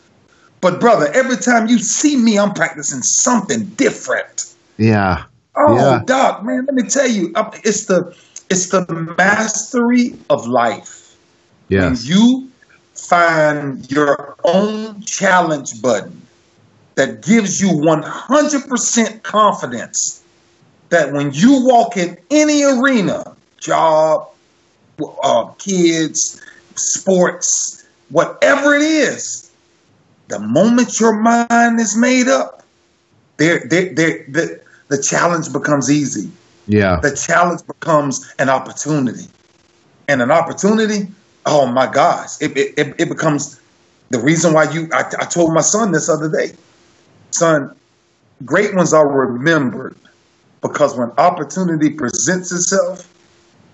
[0.61, 4.55] but brother, every time you see me, I'm practicing something different.
[4.77, 5.25] Yeah.
[5.57, 6.03] Oh, yeah.
[6.05, 7.33] doc, man, let me tell you,
[7.65, 8.15] it's the
[8.51, 11.17] it's the mastery of life.
[11.69, 11.83] Yes.
[11.83, 12.51] When you
[12.95, 16.23] find your own challenge button
[16.95, 20.23] that gives you 100% confidence
[20.91, 24.29] that when you walk in any arena, job,
[25.23, 26.41] uh, kids,
[26.75, 29.51] sports, whatever it is,
[30.29, 32.65] the moment your mind is made up,
[33.37, 36.31] there, there, there, the, the challenge becomes easy.
[36.67, 36.99] Yeah.
[37.01, 39.27] The challenge becomes an opportunity.
[40.09, 41.09] And an opportunity,
[41.47, 43.61] oh my gosh, it, it, it becomes
[44.11, 46.55] the reason why you, I, I told my son this other day,
[47.31, 47.75] son,
[48.45, 49.97] great ones are remembered
[50.69, 53.13] because when opportunity presents itself,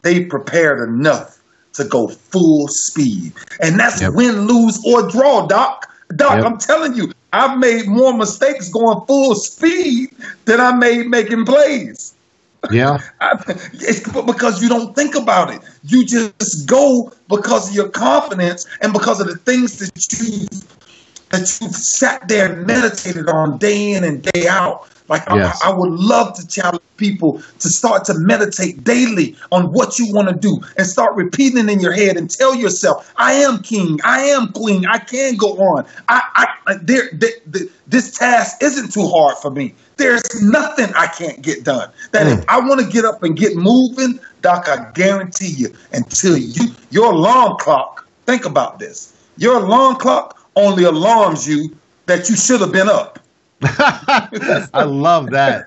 [0.03, 1.41] they prepared enough
[1.75, 3.33] to go full speed.
[3.61, 4.13] And that's yep.
[4.15, 5.89] win, lose, or draw, Doc.
[6.17, 6.45] Doc, yep.
[6.45, 10.11] I'm telling you, I've made more mistakes going full speed
[10.45, 12.15] than I made making plays.
[12.71, 12.99] Yeah.
[13.73, 15.61] it's because you don't think about it.
[15.85, 20.47] You just go because of your confidence and because of the things that you
[21.31, 24.87] that you've sat there and meditated on day in and day out.
[25.12, 25.61] Like yes.
[25.62, 30.11] I, I, would love to challenge people to start to meditate daily on what you
[30.11, 34.01] want to do and start repeating in your head and tell yourself, "I am king,
[34.05, 35.85] I am queen, I can go on.
[36.09, 36.22] I,
[36.66, 39.75] I there, there, this task isn't too hard for me.
[39.98, 41.90] There's nothing I can't get done.
[42.12, 42.38] That mm.
[42.38, 46.75] if I want to get up and get moving, Doc, I guarantee you, until you
[46.90, 48.09] your alarm clock.
[48.25, 49.14] Think about this.
[49.37, 53.18] Your alarm clock only alarms you that you should have been up.
[54.75, 55.66] I love that.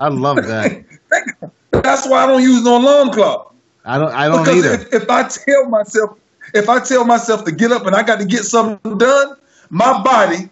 [0.00, 0.84] I love that.
[1.70, 3.54] That's why I don't use no alarm clock.
[3.84, 4.12] I don't.
[4.12, 4.74] I don't because either.
[4.74, 6.18] If, if, I tell myself,
[6.54, 9.36] if I tell myself to get up and I got to get something done,
[9.70, 10.48] my body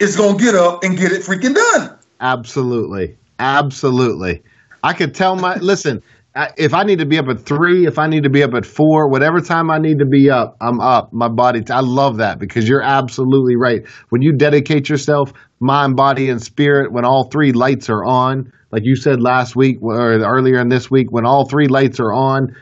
[0.00, 1.96] is gonna get up and get it freaking done.
[2.20, 4.42] Absolutely, absolutely.
[4.82, 6.02] I could tell my listen
[6.56, 8.64] if I need to be up at three, if I need to be up at
[8.64, 11.12] four, whatever time I need to be up, I'm up.
[11.12, 13.86] My body, I love that because you're absolutely right.
[14.10, 18.82] When you dedicate yourself, mind, body, and spirit, when all three lights are on, like
[18.84, 22.54] you said last week or earlier in this week, when all three lights are on,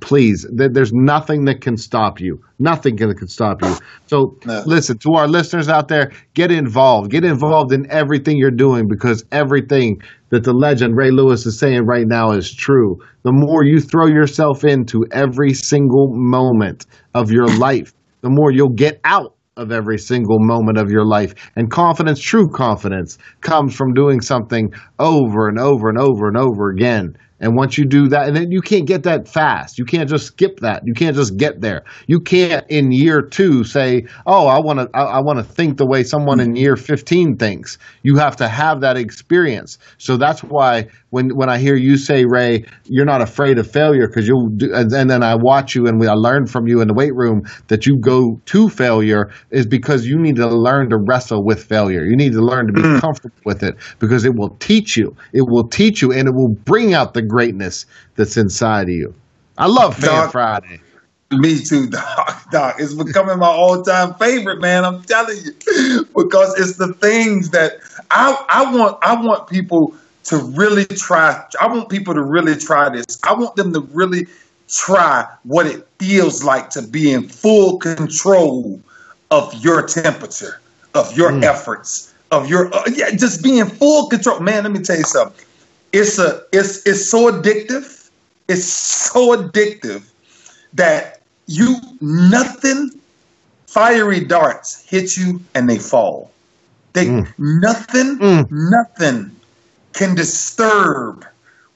[0.00, 2.42] please, there's nothing that can stop you.
[2.58, 3.76] Nothing can, can stop you.
[4.06, 4.62] So no.
[4.66, 7.10] listen to our listeners out there, get involved.
[7.10, 11.84] Get involved in everything you're doing because everything that the legend Ray Lewis is saying
[11.86, 12.98] right now is true.
[13.24, 18.74] The more you throw yourself into every single moment of your life, the more you'll
[18.74, 21.34] get out of every single moment of your life.
[21.56, 26.70] And confidence, true confidence, comes from doing something over and over and over and over
[26.70, 29.78] again And once you do that, and then you can't get that fast.
[29.78, 30.82] You can't just skip that.
[30.86, 31.82] You can't just get there.
[32.06, 35.76] You can't in year two say, "Oh, I want to, I, I want to think
[35.76, 39.76] the way someone in year 15 thinks." You have to have that experience.
[39.98, 44.06] So that's why when when I hear you say, Ray, you're not afraid of failure
[44.06, 46.88] because you'll do, and then I watch you and we I learn from you in
[46.88, 50.96] the weight room that you go to failure is because you need to learn to
[50.96, 52.04] wrestle with failure.
[52.04, 53.00] You need to learn to be mm.
[53.00, 55.16] comfortable with it because it will teach you.
[55.32, 59.14] It will teach you and it will bring out the greatness that's inside of you.
[59.56, 60.80] I love Fan Doc, Friday.
[61.30, 62.44] Me too, Doc.
[62.52, 64.84] Doc, it's becoming my all-time favorite, man.
[64.84, 67.78] I'm telling you, because it's the things that
[68.10, 68.98] I I want.
[69.02, 71.42] I want people to really try.
[71.58, 73.18] I want people to really try this.
[73.24, 74.26] I want them to really
[74.68, 78.80] try what it feels like to be in full control
[79.30, 80.60] of your temperature,
[80.94, 81.42] of your mm.
[81.42, 84.40] efforts, of your uh, yeah, just being full control.
[84.40, 85.46] Man, let me tell you something.
[85.92, 88.10] It's a it's it's so addictive.
[88.48, 90.02] It's so addictive
[90.72, 92.90] that you nothing
[93.66, 96.30] fiery darts hit you and they fall.
[96.92, 97.32] They mm.
[97.38, 98.50] nothing mm.
[98.50, 99.34] nothing
[99.92, 101.26] can disturb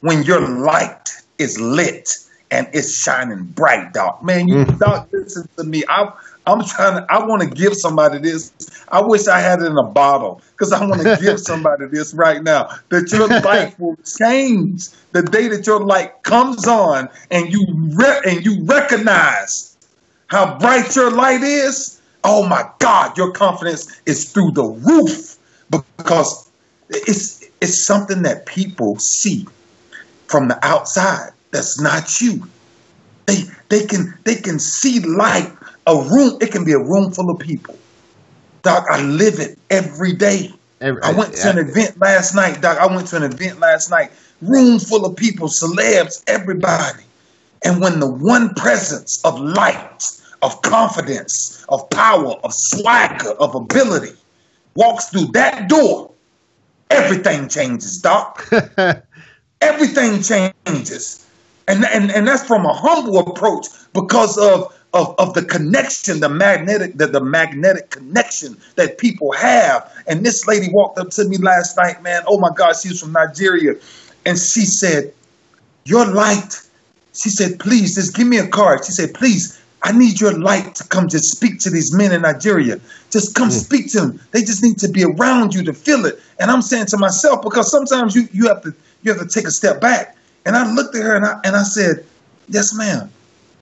[0.01, 2.09] when your light is lit
[2.51, 4.23] and it's shining bright, dog.
[4.23, 4.79] Man, you mm.
[4.79, 5.85] dog, listen to me.
[5.89, 6.13] I,
[6.47, 7.13] I'm trying to.
[7.13, 8.53] I want to give somebody this.
[8.89, 12.15] I wish I had it in a bottle because I want to give somebody this
[12.15, 12.69] right now.
[12.91, 18.21] That your life will change the day that your light comes on and you re-
[18.25, 19.77] and you recognize
[20.29, 22.01] how bright your light is.
[22.23, 25.37] Oh my God, your confidence is through the roof
[25.71, 26.51] because
[26.91, 29.47] it's it's something that people see
[30.29, 32.47] from the outside that's not you.
[33.27, 35.53] They they can they can see light.
[35.87, 37.79] A room, it can be a room full of people.
[38.63, 40.53] Doc, I live it every day.
[40.81, 42.79] Every, I went to an event last night, Doc.
[42.79, 44.11] I went to an event last night.
[44.43, 47.05] Room full of people, celebs, everybody.
[47.65, 50.03] And when the one presence of light,
[50.43, 54.15] of confidence, of power, of swagger, of ability
[54.75, 56.11] walks through that door,
[56.91, 58.49] everything changes, Doc.
[59.61, 61.27] everything changes.
[61.69, 66.29] And, and, and that's from a humble approach because of, of, of the connection, the
[66.29, 69.93] magnetic, the, the magnetic connection that people have.
[70.07, 72.23] And this lady walked up to me last night, man.
[72.27, 73.75] Oh my God, she was from Nigeria.
[74.25, 75.13] And she said,
[75.85, 76.63] Your light.
[77.15, 78.85] She said, please, just give me a card.
[78.85, 82.23] She said, please, I need your light to come just speak to these men in
[82.23, 82.79] Nigeria.
[83.11, 83.53] Just come mm.
[83.53, 84.21] speak to them.
[84.33, 86.21] They just need to be around you to feel it.
[86.39, 89.47] And I'm saying to myself, because sometimes you, you have to you have to take
[89.47, 92.07] a step back and I looked at her and I and I said,
[92.49, 93.11] "Yes, ma'am.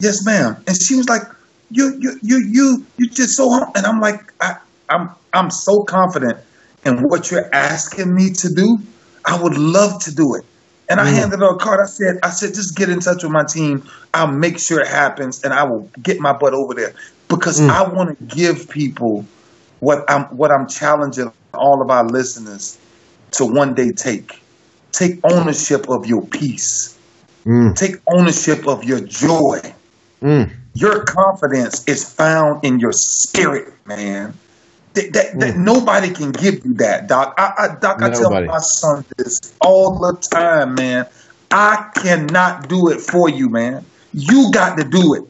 [0.05, 1.23] Yes, ma'am." And she was like,
[1.71, 3.73] "You, you, you, you, you just so." Hum-.
[3.75, 4.57] And I'm like, I,
[4.89, 6.39] I'm, I'm so confident
[6.85, 8.79] in what you're asking me to do.
[9.25, 10.45] I would love to do it.
[10.91, 11.15] And I mm.
[11.15, 11.81] handed her a card.
[11.83, 13.83] I said, I said, just get in touch with my team.
[14.13, 16.93] I'll make sure it happens, and I will get my butt over there
[17.29, 17.71] because mm.
[17.71, 19.25] I want to give people
[19.81, 22.79] what I'm what I'm challenging all of our listeners
[23.33, 24.41] to one day take.
[24.93, 26.99] Take ownership of your peace.
[27.45, 27.75] Mm.
[27.75, 29.74] Take ownership of your joy.
[30.25, 30.51] Mm.
[30.75, 34.33] Your confidence is found in your spirit, man.
[34.95, 35.41] That, that, mm.
[35.41, 37.35] that nobody can give you that, Doc.
[37.37, 38.17] I, I Doc, nobody.
[38.17, 41.07] I tell my son this all the time, man.
[41.51, 43.85] I cannot do it for you, man.
[44.15, 45.25] You got to do it.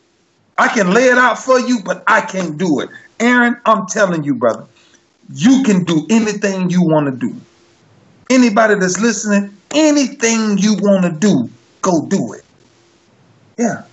[0.56, 2.88] I can lay it out for you, but I can't do it.
[3.18, 4.66] Aaron, I'm telling you, brother,
[5.34, 7.34] you can do anything you want to do.
[8.30, 11.50] Anybody that's listening, anything you want to do,
[11.82, 12.44] go do it.
[13.58, 13.84] Yeah.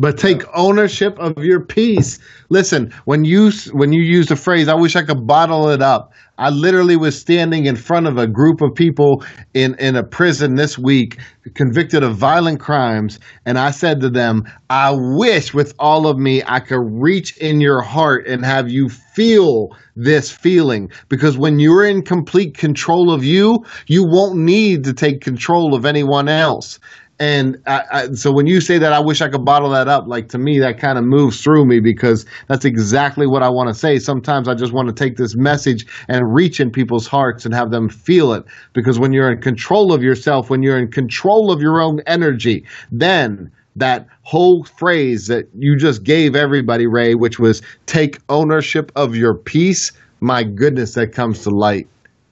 [0.00, 2.18] But take ownership of your peace.
[2.48, 6.12] Listen, when you when you use the phrase, "I wish I could bottle it up,"
[6.40, 10.54] I literally was standing in front of a group of people in, in a prison
[10.54, 11.18] this week
[11.52, 13.20] convicted of violent crimes.
[13.44, 17.60] And I said to them, I wish with all of me I could reach in
[17.60, 20.90] your heart and have you feel this feeling.
[21.10, 25.84] Because when you're in complete control of you, you won't need to take control of
[25.84, 26.78] anyone else.
[27.20, 30.06] And I, I, so when you say that, I wish I could bottle that up.
[30.06, 33.68] Like to me, that kind of moves through me because that's exactly what I want
[33.68, 33.98] to say.
[33.98, 37.70] Sometimes I just want to take this message and reach in people's hearts and have
[37.70, 38.44] them feel it.
[38.72, 42.64] Because when you're in control of yourself, when you're in control of your own energy,
[42.90, 49.14] then that whole phrase that you just gave everybody, Ray, which was take ownership of
[49.14, 49.92] your peace.
[50.20, 51.86] My goodness, that comes to light.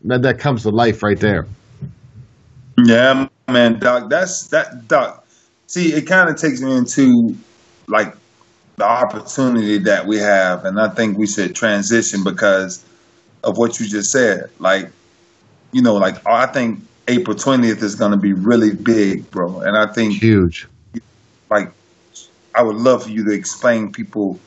[0.05, 1.47] That, that comes to life right there.
[2.85, 4.09] Yeah, man, Doc.
[4.09, 5.26] That's that, Doc.
[5.66, 7.37] See, it kind of takes me into
[7.89, 8.14] like
[8.76, 12.85] the opportunity that we have, and I think we should transition because
[13.43, 14.51] of what you just said.
[14.59, 14.91] Like,
[15.72, 19.61] you know, like I think April 20th is going to be really big, bro.
[19.61, 20.68] And I think huge.
[21.51, 21.72] Like,
[22.55, 24.39] I would love for you to explain people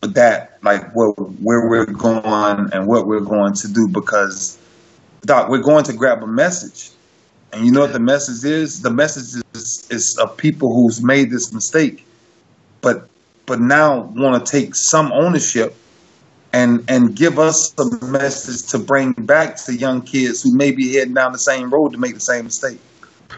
[0.00, 4.58] that, like, where where we're going and what we're going to do, because
[5.22, 6.90] Doc, we're going to grab a message,
[7.52, 8.82] and you know what the message is?
[8.82, 12.06] The message is, is of people who's made this mistake,
[12.80, 13.08] but
[13.46, 15.74] but now want to take some ownership
[16.52, 20.94] and and give us a message to bring back to young kids who may be
[20.94, 22.78] heading down the same road to make the same mistake.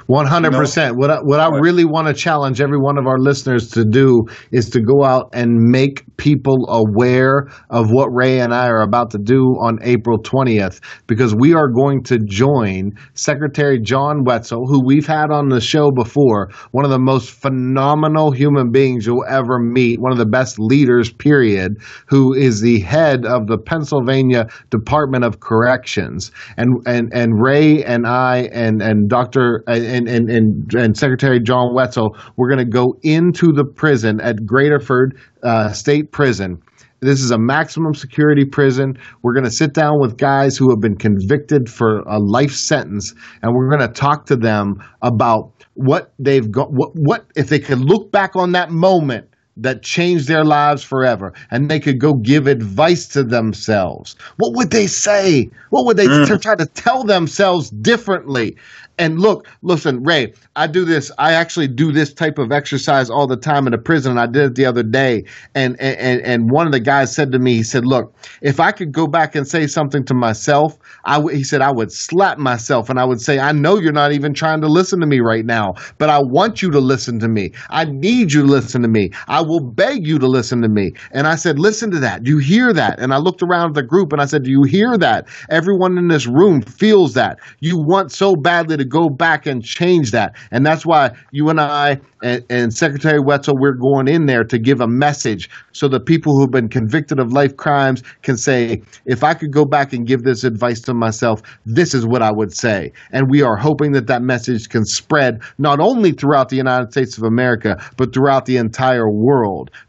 [0.06, 0.96] One hundred percent.
[0.96, 4.22] What I, what I really want to challenge every one of our listeners to do
[4.52, 9.10] is to go out and make people aware of what Ray and I are about
[9.10, 14.84] to do on April twentieth, because we are going to join Secretary John Wetzel, who
[14.84, 19.58] we've had on the show before, one of the most phenomenal human beings you'll ever
[19.58, 21.72] meet, one of the best leaders, period,
[22.06, 28.06] who is the head of the Pennsylvania Department of Corrections, and and and Ray and
[28.06, 32.70] I and and Doctor uh, and, and, and, and Secretary John Wetzel, we're going to
[32.70, 35.12] go into the prison at Graterford
[35.42, 36.62] uh, State Prison.
[37.00, 38.98] This is a maximum security prison.
[39.22, 43.14] We're going to sit down with guys who have been convicted for a life sentence,
[43.42, 46.70] and we're going to talk to them about what they've got.
[46.72, 51.32] What, what if they could look back on that moment that changed their lives forever
[51.50, 56.06] and they could go give advice to themselves what would they say what would they
[56.06, 56.40] mm.
[56.40, 58.56] try to tell themselves differently
[59.00, 61.10] and look, listen, Ray, I do this.
[61.16, 64.18] I actually do this type of exercise all the time in a prison.
[64.18, 65.24] I did it the other day,
[65.54, 68.72] and and and one of the guys said to me, he said, "Look, if I
[68.72, 70.76] could go back and say something to myself,
[71.06, 73.92] I w-, he said I would slap myself and I would say, I know you're
[73.92, 77.18] not even trying to listen to me right now, but I want you to listen
[77.20, 77.52] to me.
[77.70, 79.12] I need you to listen to me.
[79.28, 82.22] I will beg you to listen to me." And I said, "Listen to that.
[82.22, 84.64] Do you hear that?" And I looked around the group and I said, "Do you
[84.68, 85.26] hear that?
[85.50, 87.38] Everyone in this room feels that.
[87.60, 90.36] You want so badly to go back and change that.
[90.50, 94.58] And that's why you and I and, and, Secretary Wetzel, we're going in there to
[94.58, 99.24] give a message so the people who've been convicted of life crimes can say, if
[99.24, 102.54] I could go back and give this advice to myself, this is what I would
[102.54, 102.92] say.
[103.12, 107.16] And we are hoping that that message can spread not only throughout the United States
[107.16, 109.29] of America, but throughout the entire world,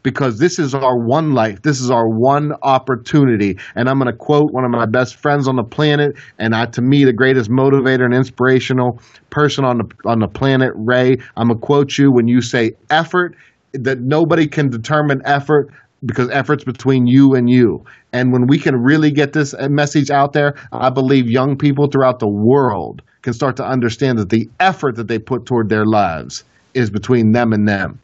[0.02, 1.62] because this is our one life.
[1.62, 3.58] This is our one opportunity.
[3.74, 6.66] And I'm going to quote one of my best friends on the planet, and I,
[6.66, 11.16] to me, the greatest motivator and inspirational person on the, on the planet, Ray.
[11.36, 13.36] I'm going to quote you when you say effort,
[13.72, 15.70] that nobody can determine effort
[16.04, 17.84] because effort's between you and you.
[18.12, 21.88] And when we can really get this uh, message out there, I believe young people
[21.90, 25.86] throughout the world can start to understand that the effort that they put toward their
[25.86, 27.98] lives is between them and them.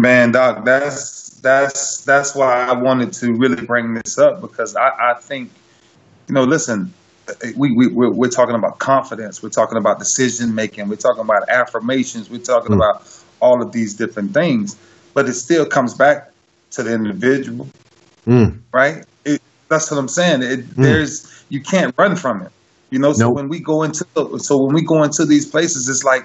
[0.00, 4.88] Man, Doc, that's that's that's why I wanted to really bring this up because I,
[5.10, 5.50] I think,
[6.26, 6.94] you know, listen,
[7.54, 9.42] we, we we're, we're, talking about confidence.
[9.42, 10.88] We're talking about decision making.
[10.88, 12.30] We're talking about affirmations.
[12.30, 12.76] We're talking mm.
[12.76, 13.06] about
[13.40, 14.74] all of these different things,
[15.12, 16.30] but it still comes back
[16.72, 17.68] to the individual,
[18.26, 18.58] mm.
[18.72, 19.04] right?
[19.26, 20.42] It, that's what I'm saying.
[20.42, 20.82] It, mm.
[20.82, 22.52] There's you can't run from it,
[22.88, 23.12] you know.
[23.12, 23.36] So nope.
[23.36, 24.06] when we go into
[24.38, 26.24] so when we go into these places, it's like,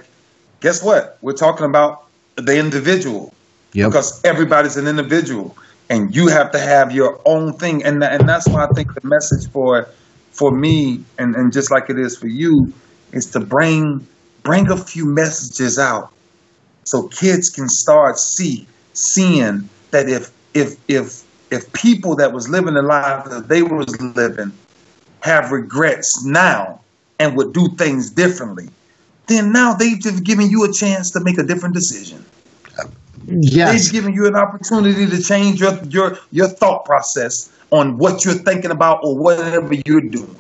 [0.61, 1.17] guess what?
[1.21, 2.05] We're talking about
[2.38, 3.34] the individual
[3.76, 3.89] yep.
[3.89, 5.55] because everybody's an individual,
[5.89, 9.07] and you have to have your own thing, and and that's why I think the
[9.07, 9.88] message for
[10.32, 12.73] for me, and, and just like it is for you,
[13.11, 14.05] is to bring
[14.43, 16.11] bring a few messages out
[16.84, 22.73] so kids can start see seeing that if if if if people that was living
[22.73, 24.51] the life that they was living
[25.21, 26.82] have regrets now
[27.19, 28.69] and would do things differently,
[29.28, 32.26] then now they've just given you a chance to make a different decision.
[33.28, 33.86] Yes.
[33.86, 38.34] They've given you an opportunity to change your your your thought process on what you're
[38.34, 40.36] thinking about or whatever you're doing.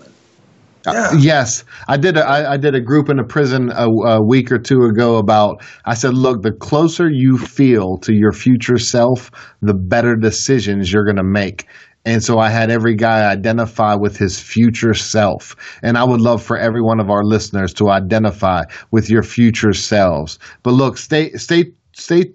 [0.85, 2.15] Uh, yes, I did.
[2.15, 5.17] A, I, I did a group in a prison a, a, week or two ago
[5.17, 5.63] about.
[5.85, 9.31] I said, look, the closer you feel to your future self,
[9.61, 11.65] the better decisions you're going to make.
[12.05, 15.55] And so I had every guy identify with his future self.
[15.81, 19.73] And I would love for every one of our listeners to identify with your future
[19.73, 20.37] selves.
[20.61, 22.25] But look, stay, stay, stay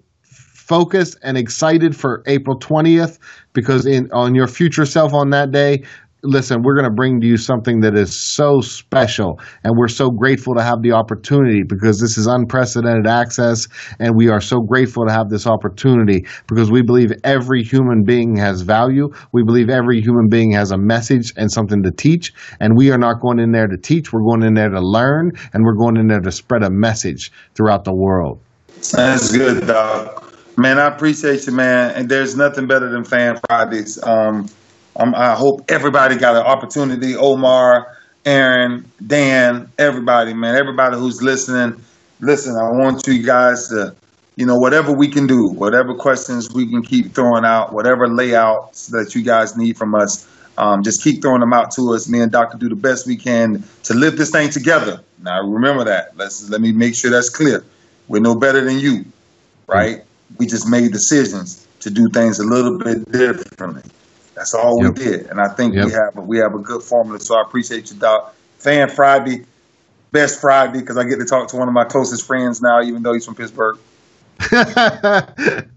[0.61, 3.17] focused and excited for April 20th
[3.53, 5.83] because in on your future self on that day,
[6.23, 9.39] listen, we're going to bring to you something that is so special.
[9.63, 13.67] And we're so grateful to have the opportunity because this is unprecedented access.
[13.99, 18.35] And we are so grateful to have this opportunity because we believe every human being
[18.37, 19.09] has value.
[19.31, 22.31] We believe every human being has a message and something to teach.
[22.59, 24.13] And we are not going in there to teach.
[24.13, 27.31] We're going in there to learn and we're going in there to spread a message
[27.55, 28.39] throughout the world.
[28.93, 30.20] That's good, dog.
[30.57, 31.91] Man, I appreciate you, man.
[31.91, 34.01] And there's nothing better than Fan Fridays.
[34.03, 34.47] Um,
[34.95, 37.15] I hope everybody got an opportunity.
[37.15, 37.87] Omar,
[38.25, 41.81] Aaron, Dan, everybody, man, everybody who's listening.
[42.19, 43.95] Listen, I want you guys to,
[44.35, 48.87] you know, whatever we can do, whatever questions we can keep throwing out, whatever layouts
[48.87, 50.27] that you guys need from us,
[50.57, 52.09] um, just keep throwing them out to us.
[52.09, 55.01] Me and Doctor do the best we can to live this thing together.
[55.23, 56.15] Now, remember that.
[56.17, 57.63] Let's let me make sure that's clear.
[58.07, 59.05] We're no better than you,
[59.65, 59.97] right?
[59.97, 60.10] Mm-hmm.
[60.37, 63.83] We just made decisions to do things a little bit differently.
[64.35, 64.97] That's all yep.
[64.97, 65.85] we did, and I think yep.
[65.85, 67.19] we have a, we have a good formula.
[67.19, 68.35] So I appreciate you, Doc.
[68.57, 69.45] Fan Friday,
[70.11, 73.03] best Friday because I get to talk to one of my closest friends now, even
[73.03, 73.77] though he's from Pittsburgh.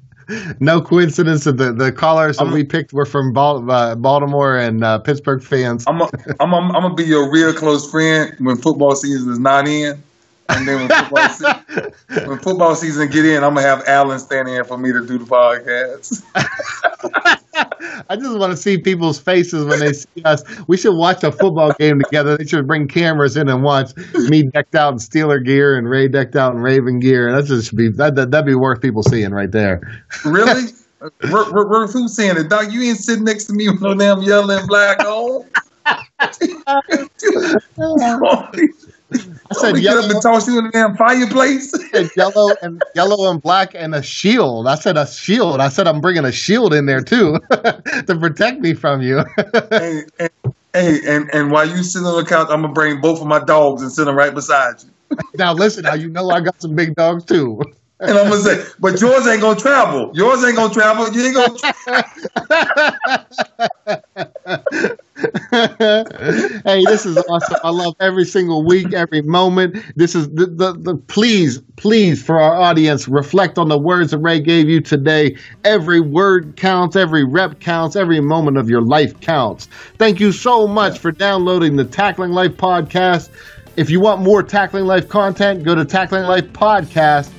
[0.60, 4.98] no coincidence that the, the callers that we picked were from uh, Baltimore and uh,
[4.98, 5.84] Pittsburgh fans.
[5.86, 6.00] I'm
[6.40, 10.02] I'm gonna be your real close friend when football season is not in.
[10.50, 14.54] And then when football, season, when football season get in, I'm gonna have Alan standing
[14.54, 16.22] in for me to do the podcast.
[18.10, 20.42] I just want to see people's faces when they see us.
[20.66, 22.36] We should watch a football game together.
[22.36, 26.08] They should bring cameras in and watch me decked out in Steeler gear and Ray
[26.08, 27.32] decked out in Raven gear.
[27.32, 29.80] That just be that, that that'd be worth people seeing right there.
[30.24, 30.72] Really?
[31.20, 32.72] Who's saying it, Doc?
[32.72, 35.46] You ain't sitting next to me with no damn yelling black hole.
[39.50, 40.08] I said yellow.
[40.08, 41.72] and toss you in the damn fireplace.
[42.16, 44.66] yellow and yellow and black and a shield.
[44.66, 45.60] I said a shield.
[45.60, 49.18] I said I'm bringing a shield in there too to protect me from you.
[49.70, 50.30] hey, and,
[50.72, 53.40] hey, and and while you sit on the couch, I'm gonna bring both of my
[53.40, 55.18] dogs and sit them right beside you.
[55.34, 57.60] now listen, now you know I got some big dogs too.
[58.00, 60.10] And I'm gonna say, but yours ain't gonna travel.
[60.14, 61.12] Yours ain't gonna travel.
[61.12, 61.34] You ain't
[63.86, 64.96] gonna.
[65.50, 67.56] hey, this is awesome.
[67.62, 69.76] I love every single week, every moment.
[69.96, 74.18] This is the, the, the please, please, for our audience, reflect on the words that
[74.18, 75.36] Ray gave you today.
[75.64, 79.66] Every word counts, every rep counts, every moment of your life counts.
[79.98, 83.30] Thank you so much for downloading the Tackling Life podcast.
[83.76, 87.30] If you want more Tackling Life content, go to Tackling Life Podcast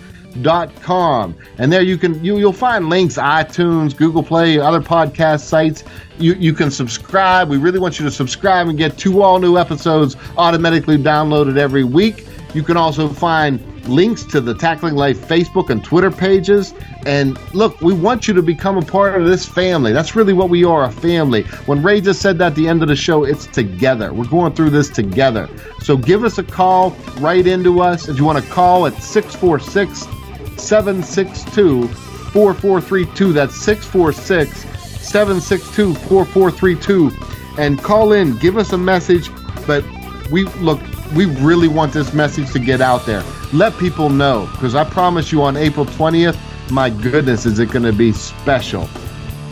[0.44, 5.84] com, and there you can you, you'll find links itunes google play other podcast sites
[6.18, 9.58] you, you can subscribe we really want you to subscribe and get two all new
[9.58, 15.70] episodes automatically downloaded every week you can also find links to the tackling life facebook
[15.70, 16.74] and twitter pages
[17.06, 20.50] and look we want you to become a part of this family that's really what
[20.50, 23.24] we are a family when ray just said that at the end of the show
[23.24, 25.48] it's together we're going through this together
[25.80, 30.25] so give us a call right into us if you want to call at 646-
[30.58, 33.34] 762 4432.
[33.34, 34.70] That's 646
[35.08, 37.12] 762 4432.
[37.58, 39.30] And call in, give us a message.
[39.66, 39.84] But
[40.32, 40.80] we look,
[41.16, 43.24] we really want this message to get out there.
[43.54, 46.38] Let people know because I promise you on April 20th,
[46.72, 48.88] my goodness, is it going to be special.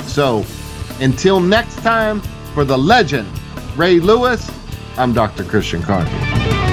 [0.06, 0.46] So
[1.00, 2.22] until next time,
[2.54, 3.28] for the legend,
[3.76, 4.52] Ray Lewis,
[4.98, 5.44] I'm Dr.
[5.44, 6.73] Christian Conte.